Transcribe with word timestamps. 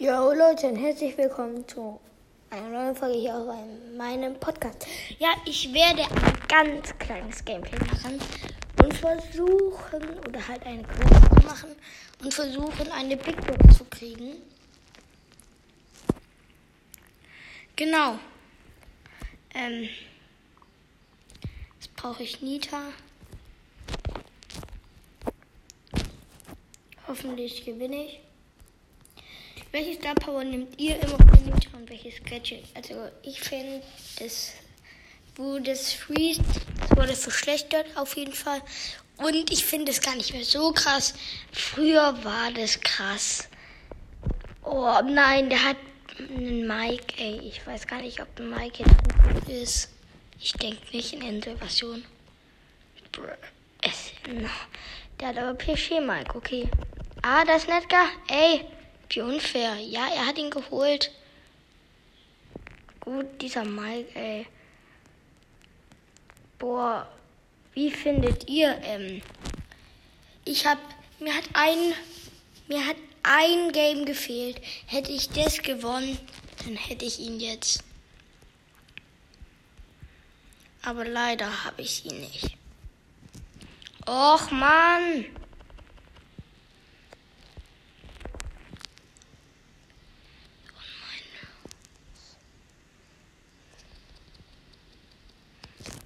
Jo 0.00 0.32
Leute, 0.32 0.68
und 0.68 0.76
herzlich 0.76 1.18
willkommen 1.18 1.66
zu 1.66 1.98
einer 2.50 2.68
neuen 2.68 2.94
Folge 2.94 3.18
hier 3.18 3.34
auf 3.34 3.52
meinem 3.96 4.38
Podcast. 4.38 4.86
Ja, 5.18 5.30
ich 5.44 5.74
werde 5.74 6.02
ein 6.02 6.38
ganz 6.46 6.96
kleines 7.00 7.44
Gameplay 7.44 7.80
machen 7.80 8.20
und 8.80 8.94
versuchen, 8.94 10.18
oder 10.20 10.46
halt 10.46 10.64
eine 10.64 10.84
Quest 10.84 11.44
machen 11.44 11.74
und 12.22 12.32
versuchen, 12.32 12.92
eine 12.92 13.16
Big 13.16 13.44
Box 13.44 13.78
zu 13.78 13.84
kriegen. 13.86 14.36
Genau. 17.74 18.20
Ähm, 19.52 19.88
jetzt 21.80 21.96
brauche 21.96 22.22
ich 22.22 22.40
Nita. 22.40 22.82
Hoffentlich 27.08 27.64
gewinne 27.64 28.04
ich. 28.04 28.27
Welches 29.70 29.96
Star 29.96 30.14
Power 30.14 30.44
nehmt 30.44 30.80
ihr 30.80 30.98
immer 31.02 31.18
Nita 31.44 31.76
und 31.76 31.90
welches 31.90 32.22
Gadget? 32.24 32.64
Also 32.74 32.94
ich 33.22 33.38
finde, 33.38 33.82
das, 34.18 34.54
wo 35.36 35.58
das 35.58 35.92
Freeze, 35.92 36.40
wurde 36.96 37.14
verschlechtert 37.14 37.86
auf 37.94 38.16
jeden 38.16 38.32
Fall. 38.32 38.62
Und 39.18 39.50
ich 39.50 39.64
finde 39.64 39.92
es 39.92 40.00
gar 40.00 40.16
nicht 40.16 40.32
mehr 40.32 40.44
so 40.44 40.72
krass. 40.72 41.12
Früher 41.52 42.24
war 42.24 42.50
das 42.52 42.80
krass. 42.80 43.48
Oh 44.64 45.00
nein, 45.04 45.50
der 45.50 45.62
hat 45.62 45.76
einen 46.18 46.66
Mike, 46.66 47.14
ey. 47.18 47.40
Ich 47.40 47.66
weiß 47.66 47.86
gar 47.86 48.00
nicht, 48.00 48.22
ob 48.22 48.28
ein 48.38 48.48
Mike 48.48 48.84
jetzt 48.84 49.42
gut 49.42 49.48
ist. 49.52 49.90
Ich 50.40 50.52
denke 50.54 50.80
nicht 50.96 51.12
in 51.12 51.20
Ende-Version. 51.20 52.04
Der 55.20 55.28
hat 55.28 55.36
aber 55.36 55.54
PSG 55.54 56.00
Mike, 56.00 56.34
okay. 56.36 56.70
Ah, 57.22 57.44
das 57.44 57.64
ist 57.64 57.88
gar. 57.88 58.08
Ey, 58.28 58.64
wie 59.10 59.20
unfair. 59.20 59.76
Ja, 59.76 60.08
er 60.08 60.26
hat 60.26 60.38
ihn 60.38 60.50
geholt. 60.50 61.10
Gut, 63.00 63.26
dieser 63.40 63.64
Mike, 63.64 64.14
ey. 64.14 64.46
Boah, 66.58 67.08
wie 67.74 67.90
findet 67.90 68.48
ihr, 68.48 68.78
ähm, 68.82 69.22
ich 70.44 70.66
hab, 70.66 70.78
mir 71.20 71.34
hat 71.34 71.44
ein, 71.52 71.94
mir 72.66 72.84
hat 72.84 72.96
ein 73.22 73.72
Game 73.72 74.04
gefehlt. 74.04 74.60
Hätte 74.86 75.12
ich 75.12 75.28
das 75.30 75.62
gewonnen, 75.62 76.18
dann 76.64 76.76
hätte 76.76 77.04
ich 77.04 77.20
ihn 77.20 77.38
jetzt. 77.38 77.84
Aber 80.82 81.04
leider 81.04 81.64
habe 81.64 81.82
ich 81.82 82.04
ihn 82.06 82.20
nicht. 82.20 82.56
Och, 84.06 84.50
Mann! 84.50 85.26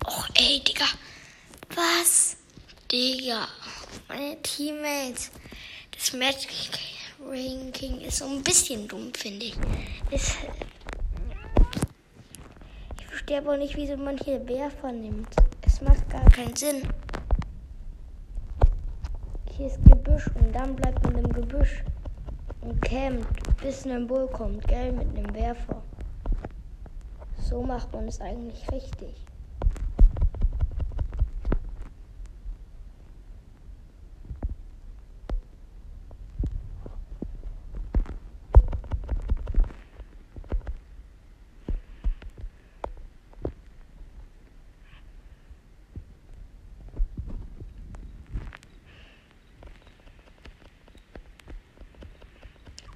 Och, 0.04 0.28
ey, 0.34 0.60
Digga. 0.64 0.86
Was? 1.76 2.36
Digga. 3.22 3.46
Meine 4.08 4.36
Teammates. 4.42 5.30
Das 5.92 6.12
Match 6.12 6.48
Ranking 7.24 8.00
ist 8.00 8.18
so 8.18 8.24
ein 8.26 8.42
bisschen 8.42 8.88
dumm, 8.88 9.14
finde 9.14 9.46
ich. 9.46 9.56
Ist, 10.10 10.38
ich 12.98 13.06
verstehe 13.06 13.38
aber 13.38 13.56
nicht, 13.58 13.76
wieso 13.76 13.96
man 13.96 14.18
hier 14.18 14.44
Werfer 14.48 14.90
nimmt. 14.90 15.28
Es 15.64 15.80
macht 15.80 16.10
gar 16.10 16.24
keinen 16.30 16.56
Sinn. 16.56 16.82
Hier 19.56 19.66
ist 19.66 19.78
Gebüsch 19.84 20.26
und 20.34 20.52
dann 20.52 20.74
bleibt 20.74 21.04
man 21.04 21.18
im 21.18 21.32
Gebüsch 21.32 21.84
und 22.62 22.82
campt, 22.82 23.28
bis 23.62 23.86
ein 23.86 24.08
Bull 24.08 24.26
kommt, 24.32 24.66
gell, 24.66 24.90
mit 24.90 25.16
einem 25.16 25.32
Werfer. 25.32 25.80
So 27.38 27.62
macht 27.62 27.92
man 27.92 28.08
es 28.08 28.20
eigentlich 28.20 28.68
richtig. 28.72 29.14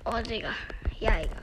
Oh, 0.09 0.23
Digga. 0.23 0.53
Ja, 1.01 1.19
egal. 1.19 1.43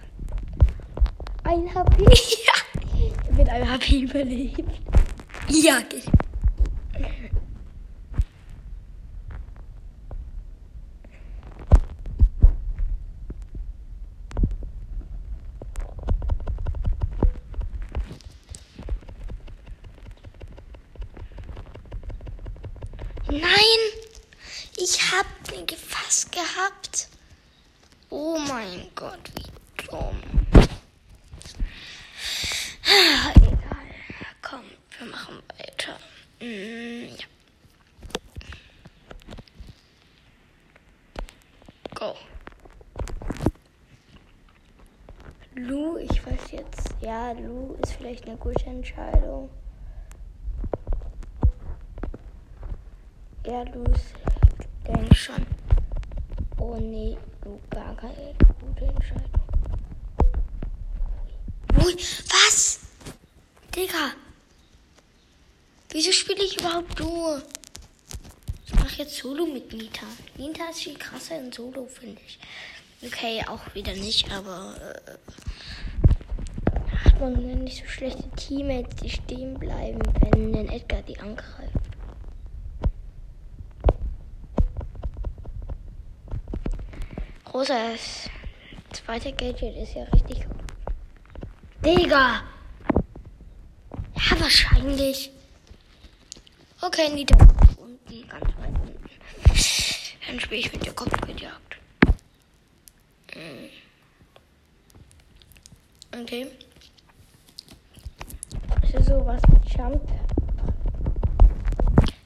Ein 1.43 1.73
HP. 1.73 2.05
Ja. 2.45 3.35
Mit 3.35 3.49
einem 3.49 3.69
HP 3.69 4.01
überlebt. 4.01 4.63
Ja, 5.49 5.81
geht. 5.81 6.05
Nein! 23.29 23.41
Ich 24.77 25.11
hab 25.11 25.25
den 25.51 25.65
gefasst 25.65 26.31
gehabt. 26.31 27.09
Oh 28.15 28.37
mein 28.47 28.91
Gott, 28.93 29.31
wie 29.33 29.87
dumm. 29.87 30.21
Egal. 32.85 33.87
Komm, 34.39 34.61
wir 34.99 35.07
machen 35.07 35.41
weiter. 35.57 35.97
Mm, 36.39 37.15
ja. 37.15 37.25
Go. 41.95 42.15
Lu, 45.55 45.97
ich 45.97 46.23
weiß 46.23 46.51
jetzt. 46.51 46.93
Ja, 47.01 47.31
Lu 47.31 47.75
ist 47.81 47.93
vielleicht 47.93 48.27
eine 48.27 48.37
gute 48.37 48.63
Entscheidung. 48.67 49.49
Ja, 53.47 53.63
Lu 53.63 53.83
ist, 53.85 54.13
denke 54.87 55.15
schon. 55.15 55.47
Oh 56.59 56.77
nee, 56.77 57.17
Lu 57.43 57.59
gar 57.69 57.95
keine 57.95 58.33
gute 58.59 58.85
Entscheidung. 58.85 59.41
Ui, 61.83 61.95
was? 61.95 62.79
Digga. 63.75 64.13
Wieso 65.89 66.11
spiele 66.11 66.43
ich 66.43 66.59
überhaupt 66.59 66.99
Duo? 66.99 67.39
Ich 68.65 68.73
mache 68.75 69.03
jetzt 69.03 69.17
Solo 69.17 69.45
mit 69.45 69.73
Nita. 69.73 70.05
Nita 70.37 70.69
ist 70.69 70.83
viel 70.83 70.97
krasser 70.97 71.39
in 71.39 71.51
Solo, 71.51 71.85
finde 71.85 72.21
ich. 72.25 72.39
Okay, 73.05 73.43
auch 73.47 73.73
wieder 73.75 73.93
nicht, 73.93 74.31
aber 74.31 74.75
äh, 74.79 75.11
hat 77.03 77.19
man 77.19 77.63
nicht 77.63 77.83
so 77.83 77.89
schlechte 77.89 78.23
Teammates, 78.37 78.95
die 79.01 79.09
stehen 79.09 79.59
bleiben, 79.59 80.01
wenn 80.21 80.55
ein 80.55 80.69
Edgar 80.69 81.01
die 81.01 81.19
angreift. 81.19 81.82
Rosas 87.53 88.31
zweite 88.91 89.31
Gadget 89.31 89.77
ist 89.77 89.93
ja 89.93 90.03
richtig. 90.05 90.47
Digga! 91.85 92.41
Ja, 94.15 94.39
wahrscheinlich. 94.39 95.29
Okay, 96.81 97.09
Nita. 97.09 97.37
Unten, 97.77 98.27
ganz 98.27 98.45
weit 98.57 98.73
unten. 98.81 99.09
Dann 100.27 100.39
spiele 100.39 100.61
ich 100.61 100.73
mit 100.73 100.83
der 100.83 100.93
Kopfgeldjagd. 100.93 101.77
Hm. 103.33 103.69
Okay. 106.21 106.47
Das 108.81 108.93
ist 108.95 109.05
sowas 109.09 109.41
mit 109.51 109.77
Jump. 109.77 110.01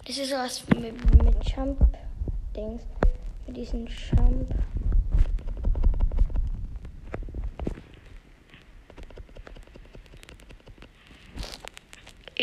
Das 0.06 0.18
ist 0.18 0.30
sowas 0.30 0.64
mit, 0.74 1.24
mit 1.24 1.50
Jump-Dings. 1.50 2.82
Mit 3.46 3.58
diesen 3.58 3.88
Jump. 3.88 4.56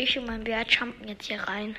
Ich 0.07 0.19
und 0.19 0.27
mein 0.27 0.43
Bär 0.43 0.63
jumpen 0.67 1.07
jetzt 1.07 1.25
hier 1.25 1.39
rein. 1.39 1.75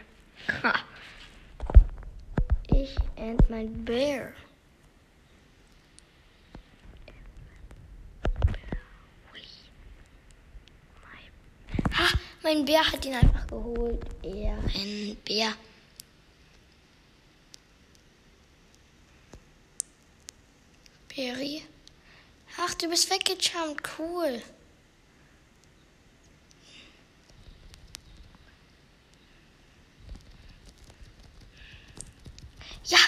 ich 2.67 2.97
und 3.15 3.49
mein 3.49 3.85
Bär. 3.85 4.33
Mein 12.43 12.65
Bär 12.65 12.85
hat 12.85 13.05
ihn 13.05 13.15
einfach 13.15 13.47
geholt. 13.47 14.05
Er, 14.25 14.59
ein 14.75 15.17
Bär. 15.25 15.53
Berry 21.15 21.63
Ach, 22.57 22.75
du 22.75 22.89
bist 22.89 23.09
weggejumpt. 23.09 23.89
Cool. 23.97 24.43
Ja, 32.89 32.99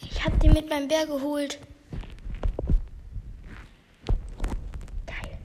ich 0.00 0.22
hab 0.22 0.38
den 0.40 0.52
mit 0.52 0.68
meinem 0.68 0.86
Bär 0.86 1.06
geholt. 1.06 1.58
Geil. 5.06 5.38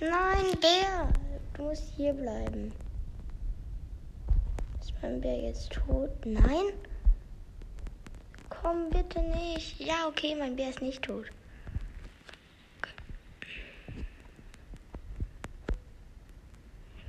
Nein, 0.00 0.60
Bär. 0.60 1.12
Du 1.54 1.62
musst 1.62 1.92
hier 1.96 2.12
bleiben. 2.12 2.72
Ist 4.80 4.92
mein 5.02 5.20
Bär 5.20 5.40
jetzt 5.40 5.70
tot? 5.72 6.10
Nein? 6.24 6.72
Komm 8.48 8.90
bitte 8.90 9.22
nicht. 9.22 9.78
Ja, 9.78 10.08
okay, 10.08 10.34
mein 10.36 10.56
Bär 10.56 10.70
ist 10.70 10.82
nicht 10.82 11.02
tot. 11.02 11.26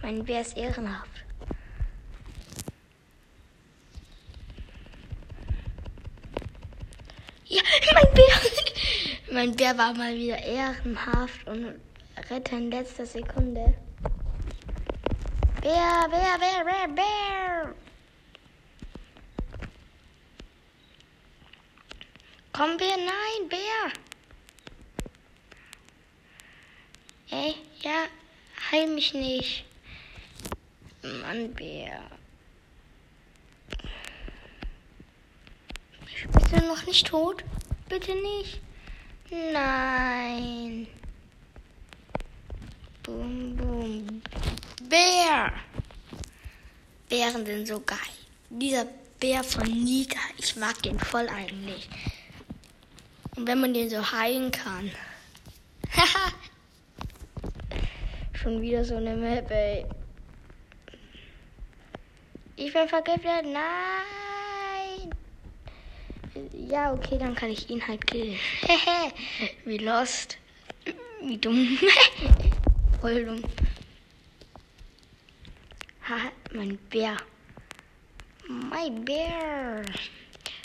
Mein 0.04 0.24
Bär 0.24 0.42
ist 0.42 0.58
ehrenhaft. 0.58 1.26
Ja, 7.52 7.62
mein 7.94 8.14
Bär. 8.14 8.42
Mein 9.34 9.56
Bär 9.56 9.78
war 9.78 9.94
mal 9.94 10.16
wieder 10.16 10.38
ehrenhaft 10.38 11.46
und 11.48 11.82
rettet 12.30 12.54
in 12.54 12.72
letzter 12.72 13.06
Sekunde. 13.06 13.74
Bär, 15.62 16.08
Bär, 16.10 16.40
Bär, 16.40 16.64
Bär, 16.64 16.88
Bär. 16.96 17.76
Komm, 22.54 22.78
Bär, 22.78 22.96
nein, 22.96 23.50
Bär. 23.50 23.92
Ey, 27.32 27.56
ja, 27.82 28.06
heil 28.72 28.88
mich 28.88 29.14
nicht. 29.14 29.66
Mann, 31.02 31.54
Bär. 31.54 32.21
Bist 36.30 36.52
du 36.52 36.68
noch 36.68 36.86
nicht 36.86 37.08
tot? 37.08 37.44
Bitte 37.90 38.14
nicht. 38.14 38.62
Nein. 39.54 40.88
Boom, 43.04 43.56
boom. 43.56 44.22
Bär. 44.84 45.54
Bären 47.10 47.46
sind 47.46 47.68
so 47.68 47.80
geil. 47.80 47.98
Dieser 48.50 48.86
Bär 49.20 49.44
von 49.44 49.64
Nika, 49.64 50.20
ich 50.38 50.56
mag 50.56 50.82
den 50.84 51.00
voll 51.00 51.28
eigentlich. 51.30 51.90
Und 53.36 53.48
wenn 53.48 53.62
man 53.62 53.74
den 53.74 53.90
so 53.90 54.12
heilen 54.12 54.52
kann. 54.52 54.92
Haha. 55.96 56.32
Schon 58.34 58.62
wieder 58.62 58.84
so 58.84 58.96
eine 58.96 59.16
Map, 59.16 59.50
ey. 59.50 59.86
Ich 62.56 62.74
bin 62.74 62.88
vergiftet. 62.88 63.46
Nein. 63.46 64.21
Ja, 66.72 66.94
okay, 66.94 67.18
dann 67.18 67.36
kann 67.36 67.50
ich 67.50 67.70
ihn 67.70 67.86
halt 67.86 68.08
killen. 68.08 68.40
Wie 69.66 69.78
lost. 69.78 70.38
Wie 71.22 71.38
dumm. 71.38 71.78
Voll 73.02 73.26
dumm. 73.26 73.44
Haha, 76.08 76.32
mein 76.54 76.78
Bär. 76.90 77.18
Mein 78.48 79.04
Bär. 79.04 79.82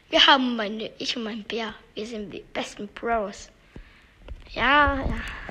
Wir 0.09 0.27
haben 0.29 0.55
meine, 0.55 0.93
ich 0.99 1.17
und 1.17 1.25
mein 1.25 1.43
Bär. 1.43 1.75
Wir 1.95 2.07
sind 2.07 2.31
die 2.31 2.45
besten 2.55 2.87
Bros. 2.87 3.51
Ja, 4.53 4.99
ja. 4.99 5.46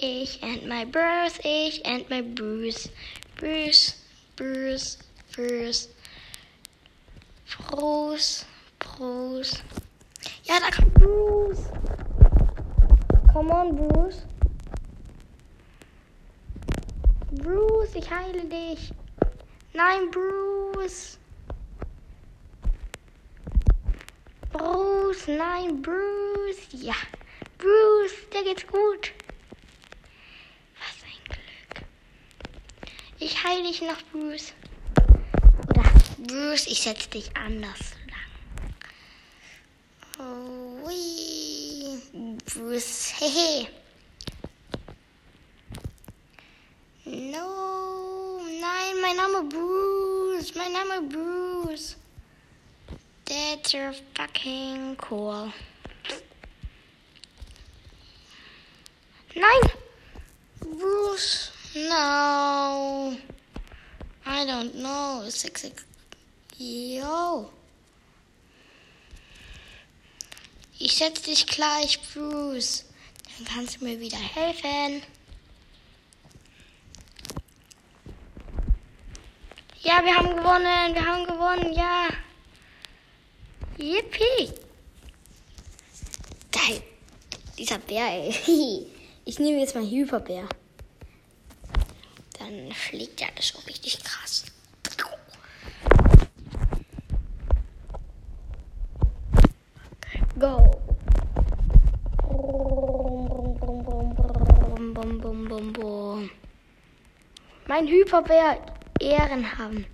Ich 0.00 0.42
and 0.42 0.68
my 0.68 0.84
bros, 0.84 1.38
ich 1.44 1.84
and 1.84 2.08
my 2.08 2.22
Bruce. 2.22 2.88
Bruce, 3.36 3.94
Bruce, 4.36 4.98
Bruce. 5.34 5.88
Bruce, 7.68 8.44
Bruce. 8.78 9.62
Ja, 10.44 10.60
da 10.60 10.70
kommt 10.70 10.94
Bruce. 10.94 11.64
Come 13.32 13.50
on, 13.50 13.76
Bruce. 13.76 14.22
Bruce, 17.32 17.94
ich 17.94 18.10
heile 18.10 18.44
dich. 18.44 18.92
Nein, 19.74 20.10
Bruce. 20.10 21.18
Bruce, 24.52 25.26
nein, 25.26 25.82
Bruce. 25.82 26.68
Ja, 26.72 26.94
Bruce, 27.58 28.28
dir 28.32 28.44
geht's 28.44 28.66
gut. 28.66 29.12
Was 30.80 31.04
ein 31.04 31.24
Glück. 31.28 31.84
Ich 33.48 33.54
heile 33.54 33.66
dich 33.66 33.80
noch, 33.80 34.02
Bruce. 34.12 34.52
Oder 35.70 35.90
Bruce, 36.18 36.66
ich 36.66 36.82
setze 36.82 37.08
dich 37.08 37.34
anders 37.34 37.78
lang. 38.10 38.74
Oh, 40.18 40.86
wee. 40.86 41.98
Bruce, 42.44 43.14
hehe. 43.18 43.68
No, 47.06 48.42
nein, 48.60 49.00
mein 49.00 49.16
Name 49.16 49.42
Bruce, 49.48 50.54
mein 50.54 50.72
Name 50.72 51.08
Bruce. 51.08 51.96
That's 53.24 53.72
so 53.72 53.78
fucking 54.14 54.94
cool. 55.08 55.50
Nein, 59.34 59.70
Bruce, 60.60 61.50
no. 61.74 62.87
I 64.38 64.44
don't 64.44 64.72
know. 64.76 65.24
Six, 65.28 65.62
six. 65.62 65.84
Yo. 66.58 67.50
Ich 70.78 70.96
setze 70.96 71.24
dich 71.24 71.44
gleich, 71.44 71.98
Bruce. 72.12 72.84
Dann 73.36 73.46
kannst 73.46 73.80
du 73.80 73.84
mir 73.84 73.98
wieder 73.98 74.16
helfen. 74.16 75.02
Ja, 79.82 80.04
wir 80.04 80.14
haben 80.14 80.36
gewonnen. 80.36 80.94
Wir 80.94 81.04
haben 81.04 81.26
gewonnen. 81.26 81.72
Ja. 81.72 82.08
Yippie. 83.76 84.52
Geil. 86.52 86.80
Dieser 87.58 87.78
Bär, 87.78 88.06
ey. 88.06 88.86
Ich 89.24 89.38
nehme 89.38 89.58
jetzt 89.58 89.74
mal 89.74 89.84
Hyperbär. 89.84 90.48
Dann 92.48 92.72
fliegt 92.72 93.20
er 93.20 93.28
das 93.36 93.48
so 93.48 93.58
richtig 93.66 94.02
krass. 94.02 94.46
Go. 100.38 100.80
Bum, 104.94 105.20
bum, 105.20 105.48
bum, 105.48 105.72
bum. 105.74 106.30
Mein 107.66 107.86
Hyperbär 107.86 108.64
Ehren 108.98 109.58
haben. 109.58 109.84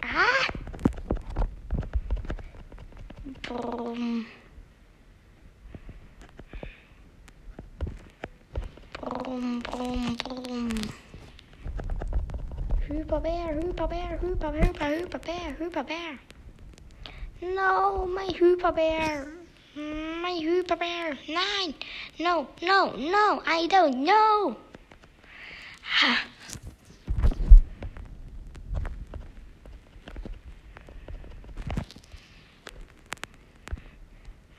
Ah! 0.00 0.46
Brumm. 3.42 4.24
Brumm, 9.24 9.60
brumm, 9.60 10.16
brumm. 10.16 10.70
Hyperbär, 12.88 13.54
Hyperbär, 13.54 14.18
Hyper, 14.20 14.52
Hyper, 14.52 14.90
Hyperbär, 14.90 15.56
Hyperbär. 15.58 16.18
No, 17.40 18.06
my 18.06 18.26
Hyperbär. 18.26 19.26
My 19.74 20.38
Hyperbär. 20.40 21.16
Nein. 21.26 21.74
No, 22.18 22.48
no, 22.60 22.92
no, 22.96 23.42
I 23.46 23.66
don't 23.66 24.04
know. 24.04 24.56
Ha. 25.82 26.18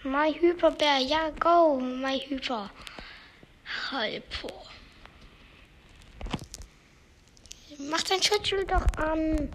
My 0.04 0.32
Hyperbär, 0.32 1.00
ja, 1.08 1.30
go, 1.40 1.80
my 1.80 2.18
Hyper. 2.18 2.72
Hyper. 3.96 4.52
Mach 7.90 8.04
dein 8.04 8.22
Schutzschild 8.22 8.70
doch 8.70 8.86
an. 8.98 9.50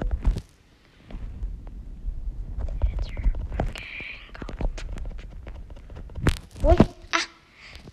Wo? 6.62 6.70
Ah, 6.70 7.26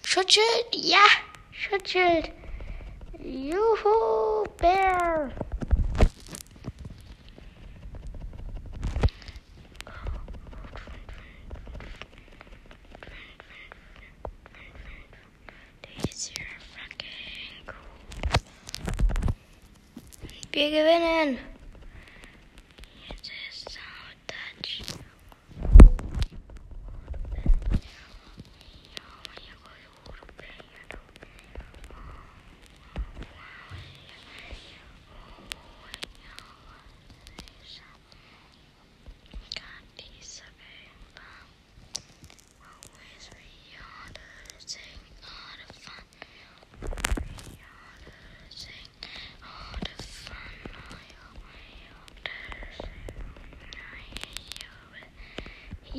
Schutzschild, 0.06 0.46
ja. 0.72 1.06
Schutzschild. 1.51 2.32
Juhu, 3.20 4.46
Bär. 4.58 5.30
Wir 20.58 20.72
gewinnen. 20.72 21.38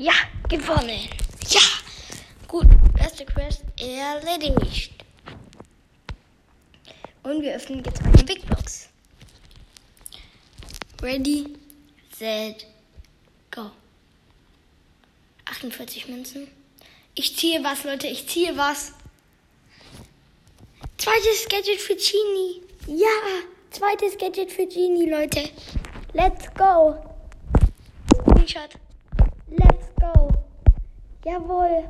Ja, 0.00 0.12
gewonnen. 0.49 1.09
Ja. 1.49 1.61
Gut, 2.47 2.69
erste 3.00 3.25
Quest 3.25 3.64
erledigt. 3.81 4.93
Und 7.25 7.43
wir 7.43 7.57
öffnen 7.57 7.83
jetzt 7.83 8.00
eine 8.02 8.23
Big 8.23 8.47
Box. 8.47 8.90
Ready, 11.02 11.52
set, 12.17 12.64
go. 13.50 13.73
48 15.47 16.07
Münzen. 16.07 16.47
Ich 17.17 17.37
ziehe 17.37 17.64
was, 17.64 17.83
Leute. 17.83 18.07
Ich 18.07 18.28
ziehe 18.28 18.57
was. 18.57 18.93
Zweites 20.97 21.49
Gadget 21.49 21.81
für 21.81 21.97
Genie. 21.97 22.62
Ja, 22.87 23.09
zweites 23.73 24.17
Gadget 24.17 24.52
für 24.52 24.67
Genie, 24.69 25.11
Leute. 25.11 25.50
Let's 26.12 26.55
go. 26.55 26.97
Screenshot. 28.14 28.78
Go. 30.00 30.28
Jawohl. 31.25 31.88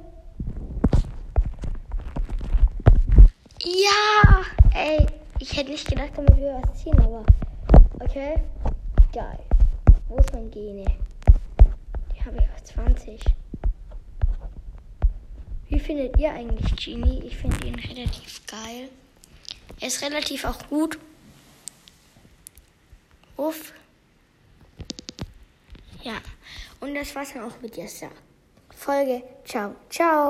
Ja. 3.62 4.44
Ey, 4.74 5.06
ich 5.38 5.56
hätte 5.56 5.70
nicht 5.70 5.88
gedacht, 5.88 6.12
damit 6.16 6.36
wir 6.36 6.60
was 6.62 6.82
ziehen, 6.82 6.98
aber 7.00 7.24
okay. 8.00 8.40
Geil. 9.12 9.38
Wo 10.08 10.16
ist 10.18 10.32
mein 10.32 10.50
Gene? 10.50 10.84
Die 12.14 12.24
habe 12.24 12.38
ich 12.38 12.44
auf 12.50 12.62
20. 12.64 13.20
Wie 15.68 15.80
findet 15.80 16.16
ihr 16.18 16.32
eigentlich 16.32 16.76
Genie? 16.76 17.22
Ich 17.26 17.36
finde 17.36 17.66
ihn 17.66 17.74
relativ 17.74 18.46
geil. 18.46 18.88
Er 19.80 19.88
ist 19.88 20.02
relativ 20.02 20.44
auch 20.44 20.66
gut. 20.68 20.98
Uff. 23.36 23.72
Ja. 26.02 26.14
Und 26.80 26.94
das 26.94 27.14
war's 27.14 27.32
dann 27.32 27.44
auch 27.44 27.60
mit 27.60 27.76
dieser 27.76 28.10
Folge. 28.74 29.22
Ciao, 29.44 29.74
ciao. 29.90 30.26